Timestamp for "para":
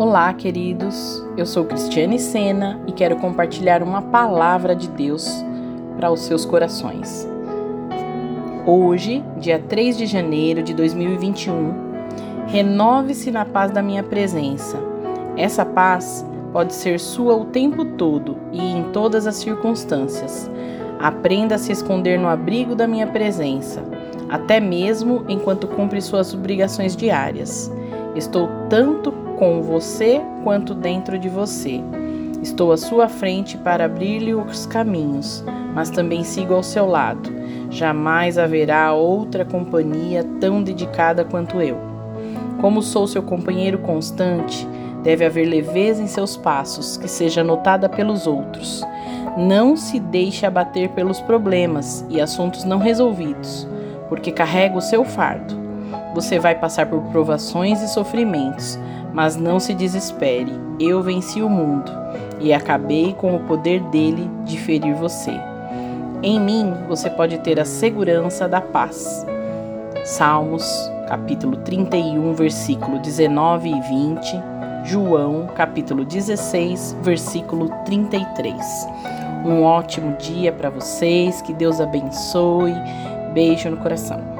5.94-6.10, 33.56-33.86, 80.52-80.70